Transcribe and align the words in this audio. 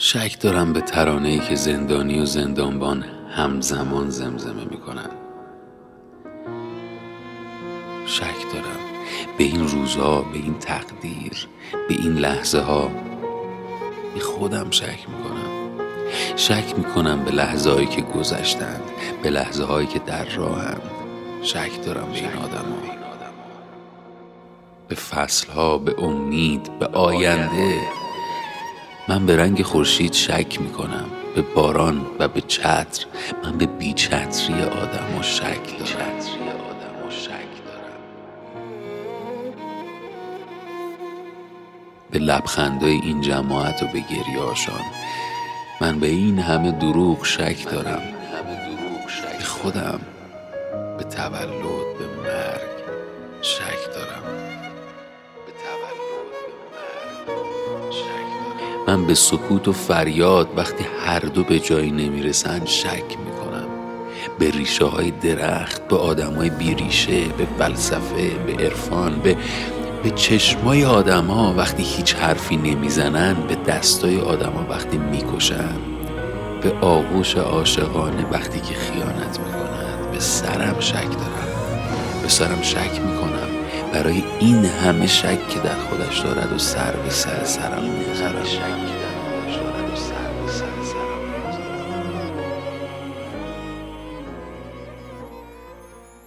شک 0.00 0.40
دارم 0.40 0.72
به 0.72 0.80
ترانه 0.80 1.28
ای 1.28 1.38
که 1.38 1.54
زندانی 1.54 2.20
و 2.20 2.24
زندانبان 2.24 3.04
همزمان 3.30 4.10
زمزمه 4.10 4.64
می‌کنن. 4.64 5.10
شک 8.06 8.52
دارم 8.52 8.78
به 9.38 9.44
این 9.44 9.68
روزها 9.68 10.22
به 10.22 10.38
این 10.38 10.58
تقدیر 10.58 11.48
به 11.88 11.94
این 11.94 12.12
لحظه 12.12 12.60
ها 12.60 12.90
به 14.14 14.20
خودم 14.20 14.70
شک 14.70 15.06
می‌کنم. 15.08 15.70
شک 16.36 16.78
می‌کنم 16.78 17.24
به 17.24 17.30
لحظه 17.30 17.70
هایی 17.70 17.86
که 17.86 18.00
گذشتند 18.00 18.82
به 19.22 19.30
لحظه 19.30 19.64
هایی 19.64 19.86
که 19.86 19.98
در 19.98 20.24
راهند. 20.24 20.82
شک 21.42 21.84
دارم 21.86 22.08
به 22.12 22.18
این 22.18 22.32
آدم 22.32 22.72
ها. 22.72 22.98
به 24.88 24.94
فصل 24.94 25.52
ها 25.52 25.78
به 25.78 26.02
امید 26.04 26.78
به 26.78 26.86
آینده. 26.86 27.97
من 29.08 29.26
به 29.26 29.36
رنگ 29.36 29.62
خورشید 29.62 30.12
شک 30.12 30.60
می‌کنم 30.60 31.04
به 31.34 31.42
باران 31.42 32.06
و 32.18 32.28
به 32.28 32.40
چتر. 32.40 33.06
من 33.44 33.58
به 33.58 33.66
بیچتری 33.66 34.62
آدم 34.62 35.18
و 35.18 35.22
شک 35.22 35.78
دارم. 35.78 36.18
به 42.10 42.18
لبخندای 42.18 42.90
این 42.92 43.20
جماعت 43.20 43.82
و 43.82 43.86
به 43.86 44.00
گریاشان 44.00 44.84
من 45.80 46.00
به 46.00 46.06
این 46.06 46.38
همه 46.38 46.72
دروغ 46.72 47.24
شک 47.24 47.70
دارم. 47.70 48.02
به 49.38 49.44
خودم 49.44 50.00
به 50.98 51.04
تولد 51.04 51.98
به 51.98 52.06
مرگ 52.22 52.78
شک 53.42 53.94
دارم. 53.94 54.22
من 58.88 59.06
به 59.06 59.14
سکوت 59.14 59.68
و 59.68 59.72
فریاد 59.72 60.48
وقتی 60.56 60.84
هر 61.06 61.18
دو 61.18 61.44
به 61.44 61.60
جایی 61.60 61.90
نمی‌رسن 61.90 62.64
شک 62.64 63.04
می‌کنم. 63.24 63.66
به 64.38 64.50
ریشه 64.50 64.84
های 64.84 65.10
درخت 65.10 65.88
به 65.88 65.96
آدم 65.96 66.34
های 66.34 66.50
بیریشه 66.50 67.20
به 67.38 67.46
فلسفه 67.58 68.30
به 68.46 68.64
عرفان 68.64 69.18
به 69.18 69.36
به 70.02 70.10
چشمای 70.10 70.84
آدما 70.84 71.54
وقتی 71.56 71.82
هیچ 71.82 72.14
حرفی 72.14 72.56
نمی‌زنن 72.56 73.34
به 73.48 73.54
دستای 73.54 74.20
آدما 74.20 74.66
وقتی 74.70 74.98
می‌کشن. 74.98 75.78
به 76.62 76.72
آغوش 76.80 77.36
عاشقانه 77.36 78.30
وقتی 78.30 78.60
که 78.60 78.74
خیانت 78.74 79.40
می‌کنن 79.40 80.12
به 80.12 80.20
سرم 80.20 80.80
شک 80.80 80.94
دارم. 80.94 81.48
به 82.22 82.28
سرم 82.28 82.62
شک 82.62 83.00
می‌کنم. 83.00 83.57
برای 83.92 84.24
این 84.40 84.64
همه 84.64 85.06
شک 85.06 85.48
که 85.48 85.58
در 85.60 85.74
خودش 85.74 86.18
دارد 86.18 86.52
و 86.52 86.58
سر 86.58 86.92
به 86.92 87.10
سر 87.10 87.44
سرم 87.44 87.82
می‌خرم 87.84 88.44